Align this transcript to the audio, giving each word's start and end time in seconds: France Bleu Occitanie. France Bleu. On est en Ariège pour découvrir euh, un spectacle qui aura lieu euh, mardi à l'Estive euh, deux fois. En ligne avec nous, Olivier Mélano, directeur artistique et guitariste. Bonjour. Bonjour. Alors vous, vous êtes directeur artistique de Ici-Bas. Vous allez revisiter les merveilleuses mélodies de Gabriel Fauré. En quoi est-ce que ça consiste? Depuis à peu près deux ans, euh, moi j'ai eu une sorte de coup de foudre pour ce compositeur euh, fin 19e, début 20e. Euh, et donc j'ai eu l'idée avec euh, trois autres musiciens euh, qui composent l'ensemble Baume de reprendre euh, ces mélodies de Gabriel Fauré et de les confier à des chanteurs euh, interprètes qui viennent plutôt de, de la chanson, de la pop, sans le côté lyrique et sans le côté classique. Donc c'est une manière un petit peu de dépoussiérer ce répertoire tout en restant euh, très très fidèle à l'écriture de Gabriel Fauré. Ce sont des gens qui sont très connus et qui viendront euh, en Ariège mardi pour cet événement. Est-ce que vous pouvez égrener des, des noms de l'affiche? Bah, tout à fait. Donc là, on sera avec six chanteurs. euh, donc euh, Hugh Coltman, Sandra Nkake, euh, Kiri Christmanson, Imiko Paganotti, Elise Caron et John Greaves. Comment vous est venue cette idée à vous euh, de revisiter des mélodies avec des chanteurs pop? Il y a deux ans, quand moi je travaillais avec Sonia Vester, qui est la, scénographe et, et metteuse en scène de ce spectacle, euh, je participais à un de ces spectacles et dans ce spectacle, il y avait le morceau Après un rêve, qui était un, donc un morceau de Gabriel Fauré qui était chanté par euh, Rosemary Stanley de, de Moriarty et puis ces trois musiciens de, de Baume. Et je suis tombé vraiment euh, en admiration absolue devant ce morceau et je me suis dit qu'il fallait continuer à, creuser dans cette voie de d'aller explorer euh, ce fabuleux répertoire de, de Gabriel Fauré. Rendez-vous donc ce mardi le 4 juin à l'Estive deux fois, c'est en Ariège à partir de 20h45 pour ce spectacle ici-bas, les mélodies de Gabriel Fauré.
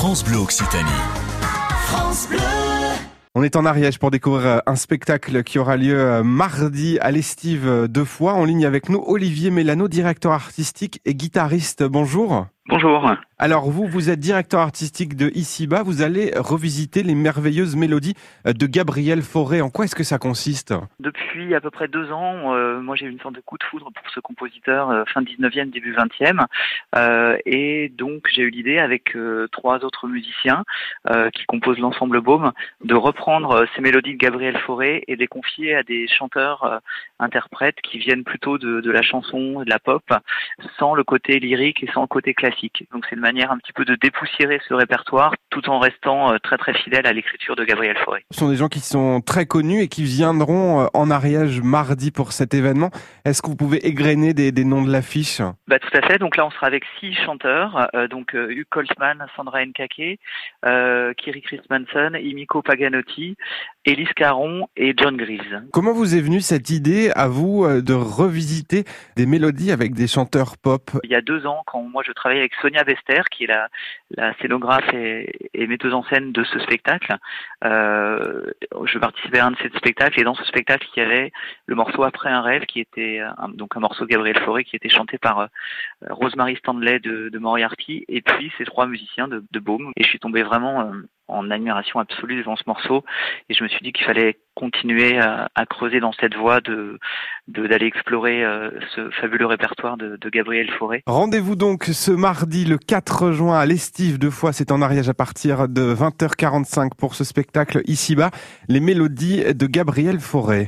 France 0.00 0.24
Bleu 0.24 0.38
Occitanie. 0.38 0.88
France 1.84 2.26
Bleu. 2.26 2.38
On 3.34 3.42
est 3.42 3.54
en 3.54 3.66
Ariège 3.66 3.98
pour 3.98 4.10
découvrir 4.10 4.46
euh, 4.46 4.58
un 4.64 4.74
spectacle 4.74 5.42
qui 5.44 5.58
aura 5.58 5.76
lieu 5.76 5.94
euh, 5.94 6.22
mardi 6.22 6.98
à 7.00 7.10
l'Estive 7.10 7.68
euh, 7.68 7.86
deux 7.86 8.06
fois. 8.06 8.32
En 8.32 8.46
ligne 8.46 8.64
avec 8.64 8.88
nous, 8.88 9.04
Olivier 9.06 9.50
Mélano, 9.50 9.88
directeur 9.88 10.32
artistique 10.32 11.02
et 11.04 11.14
guitariste. 11.14 11.82
Bonjour. 11.82 12.46
Bonjour. 12.70 13.10
Alors 13.36 13.68
vous, 13.68 13.86
vous 13.86 14.10
êtes 14.10 14.20
directeur 14.20 14.60
artistique 14.60 15.16
de 15.16 15.30
Ici-Bas. 15.34 15.82
Vous 15.82 16.02
allez 16.02 16.30
revisiter 16.36 17.02
les 17.02 17.16
merveilleuses 17.16 17.74
mélodies 17.74 18.14
de 18.44 18.66
Gabriel 18.66 19.22
Fauré. 19.22 19.60
En 19.60 19.70
quoi 19.70 19.86
est-ce 19.86 19.96
que 19.96 20.04
ça 20.04 20.18
consiste? 20.18 20.72
Depuis 21.00 21.54
à 21.54 21.60
peu 21.60 21.70
près 21.70 21.88
deux 21.88 22.12
ans, 22.12 22.54
euh, 22.54 22.80
moi 22.80 22.94
j'ai 22.94 23.06
eu 23.06 23.10
une 23.10 23.18
sorte 23.18 23.34
de 23.34 23.40
coup 23.40 23.58
de 23.58 23.64
foudre 23.64 23.90
pour 23.92 24.08
ce 24.14 24.20
compositeur 24.20 24.90
euh, 24.90 25.04
fin 25.12 25.22
19e, 25.22 25.70
début 25.70 25.94
20e. 25.94 26.44
Euh, 26.94 27.38
et 27.44 27.88
donc 27.88 28.28
j'ai 28.32 28.42
eu 28.42 28.50
l'idée 28.50 28.78
avec 28.78 29.16
euh, 29.16 29.48
trois 29.50 29.84
autres 29.84 30.06
musiciens 30.06 30.62
euh, 31.08 31.30
qui 31.30 31.46
composent 31.46 31.78
l'ensemble 31.78 32.20
Baume 32.20 32.52
de 32.84 32.94
reprendre 32.94 33.52
euh, 33.52 33.64
ces 33.74 33.82
mélodies 33.82 34.12
de 34.12 34.18
Gabriel 34.18 34.56
Fauré 34.58 35.02
et 35.08 35.16
de 35.16 35.20
les 35.20 35.26
confier 35.26 35.74
à 35.74 35.82
des 35.82 36.06
chanteurs 36.06 36.62
euh, 36.64 36.78
interprètes 37.18 37.80
qui 37.82 37.98
viennent 37.98 38.24
plutôt 38.24 38.58
de, 38.58 38.80
de 38.80 38.90
la 38.92 39.02
chanson, 39.02 39.62
de 39.64 39.70
la 39.70 39.78
pop, 39.78 40.04
sans 40.78 40.94
le 40.94 41.02
côté 41.04 41.40
lyrique 41.40 41.82
et 41.82 41.90
sans 41.92 42.02
le 42.02 42.06
côté 42.06 42.34
classique. 42.34 42.59
Donc 42.92 43.06
c'est 43.08 43.16
une 43.16 43.22
manière 43.22 43.50
un 43.50 43.58
petit 43.58 43.72
peu 43.72 43.84
de 43.84 43.96
dépoussiérer 43.96 44.60
ce 44.68 44.74
répertoire 44.74 45.34
tout 45.50 45.68
en 45.70 45.78
restant 45.78 46.32
euh, 46.32 46.38
très 46.42 46.58
très 46.58 46.74
fidèle 46.74 47.06
à 47.06 47.12
l'écriture 47.12 47.56
de 47.56 47.64
Gabriel 47.64 47.96
Fauré. 48.04 48.24
Ce 48.30 48.38
sont 48.38 48.48
des 48.48 48.56
gens 48.56 48.68
qui 48.68 48.80
sont 48.80 49.20
très 49.20 49.46
connus 49.46 49.80
et 49.82 49.88
qui 49.88 50.04
viendront 50.04 50.82
euh, 50.82 50.86
en 50.94 51.10
Ariège 51.10 51.60
mardi 51.60 52.10
pour 52.10 52.32
cet 52.32 52.54
événement. 52.54 52.90
Est-ce 53.24 53.42
que 53.42 53.48
vous 53.48 53.56
pouvez 53.56 53.86
égrener 53.86 54.34
des, 54.34 54.52
des 54.52 54.64
noms 54.64 54.82
de 54.82 54.92
l'affiche? 54.92 55.40
Bah, 55.68 55.78
tout 55.78 55.96
à 55.96 56.02
fait. 56.02 56.18
Donc 56.18 56.36
là, 56.36 56.46
on 56.46 56.50
sera 56.50 56.66
avec 56.66 56.84
six 56.98 57.14
chanteurs. 57.14 57.88
euh, 57.94 58.08
donc 58.08 58.34
euh, 58.34 58.50
Hugh 58.50 58.66
Coltman, 58.70 59.26
Sandra 59.36 59.64
Nkake, 59.64 60.18
euh, 60.66 61.12
Kiri 61.14 61.40
Christmanson, 61.42 62.12
Imiko 62.14 62.62
Paganotti, 62.62 63.36
Elise 63.84 64.12
Caron 64.16 64.68
et 64.76 64.94
John 64.96 65.16
Greaves. 65.16 65.62
Comment 65.72 65.92
vous 65.92 66.14
est 66.14 66.20
venue 66.20 66.40
cette 66.40 66.70
idée 66.70 67.10
à 67.14 67.28
vous 67.28 67.64
euh, 67.64 67.80
de 67.82 67.94
revisiter 67.94 68.84
des 69.16 69.26
mélodies 69.26 69.72
avec 69.72 69.94
des 69.94 70.06
chanteurs 70.06 70.56
pop? 70.58 70.90
Il 71.04 71.10
y 71.10 71.14
a 71.14 71.22
deux 71.22 71.46
ans, 71.46 71.62
quand 71.66 71.82
moi 71.82 72.02
je 72.06 72.12
travaillais 72.12 72.40
avec 72.40 72.49
Sonia 72.60 72.82
Vester, 72.84 73.22
qui 73.30 73.44
est 73.44 73.46
la, 74.16 74.34
scénographe 74.40 74.92
et, 74.92 75.50
et 75.54 75.66
metteuse 75.66 75.94
en 75.94 76.02
scène 76.04 76.32
de 76.32 76.44
ce 76.44 76.58
spectacle, 76.60 77.16
euh, 77.64 78.50
je 78.84 78.98
participais 78.98 79.38
à 79.38 79.46
un 79.46 79.50
de 79.52 79.56
ces 79.58 79.68
spectacles 79.70 80.20
et 80.20 80.24
dans 80.24 80.34
ce 80.34 80.44
spectacle, 80.44 80.86
il 80.96 81.00
y 81.00 81.02
avait 81.02 81.32
le 81.66 81.74
morceau 81.74 82.02
Après 82.04 82.30
un 82.30 82.42
rêve, 82.42 82.66
qui 82.66 82.80
était 82.80 83.20
un, 83.20 83.48
donc 83.48 83.76
un 83.76 83.80
morceau 83.80 84.04
de 84.04 84.10
Gabriel 84.10 84.38
Fauré 84.40 84.64
qui 84.64 84.76
était 84.76 84.88
chanté 84.88 85.18
par 85.18 85.40
euh, 85.40 85.46
Rosemary 86.10 86.56
Stanley 86.56 86.98
de, 87.00 87.28
de 87.28 87.38
Moriarty 87.38 88.04
et 88.08 88.22
puis 88.22 88.52
ces 88.58 88.64
trois 88.64 88.86
musiciens 88.86 89.28
de, 89.28 89.44
de 89.50 89.60
Baume. 89.60 89.92
Et 89.96 90.02
je 90.02 90.08
suis 90.08 90.18
tombé 90.18 90.42
vraiment 90.42 90.80
euh, 90.82 90.92
en 91.30 91.50
admiration 91.50 92.00
absolue 92.00 92.38
devant 92.38 92.56
ce 92.56 92.64
morceau 92.66 93.04
et 93.48 93.54
je 93.54 93.62
me 93.62 93.68
suis 93.68 93.80
dit 93.82 93.92
qu'il 93.92 94.06
fallait 94.06 94.38
continuer 94.54 95.18
à, 95.18 95.48
creuser 95.68 96.00
dans 96.00 96.12
cette 96.12 96.34
voie 96.34 96.60
de 96.60 96.98
d'aller 97.48 97.86
explorer 97.86 98.44
euh, 98.44 98.70
ce 98.94 99.10
fabuleux 99.10 99.46
répertoire 99.46 99.96
de, 99.96 100.16
de 100.16 100.28
Gabriel 100.28 100.70
Fauré. 100.78 101.02
Rendez-vous 101.06 101.56
donc 101.56 101.84
ce 101.84 102.10
mardi 102.10 102.64
le 102.64 102.76
4 102.76 103.32
juin 103.32 103.58
à 103.58 103.66
l'Estive 103.66 104.18
deux 104.18 104.30
fois, 104.30 104.52
c'est 104.52 104.70
en 104.70 104.82
Ariège 104.82 105.08
à 105.08 105.14
partir 105.14 105.68
de 105.68 105.94
20h45 105.94 106.90
pour 106.96 107.14
ce 107.14 107.24
spectacle 107.24 107.80
ici-bas, 107.86 108.30
les 108.68 108.80
mélodies 108.80 109.54
de 109.54 109.66
Gabriel 109.66 110.20
Fauré. 110.20 110.58